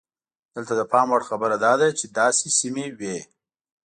[0.55, 3.17] دلته د پام وړ خبره دا ده چې داسې سیمې وې.